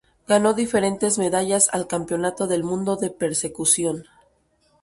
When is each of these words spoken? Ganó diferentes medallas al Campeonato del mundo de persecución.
Ganó 0.27 0.55
diferentes 0.55 1.19
medallas 1.19 1.69
al 1.71 1.85
Campeonato 1.85 2.47
del 2.47 2.63
mundo 2.63 2.95
de 2.95 3.11
persecución. 3.11 4.05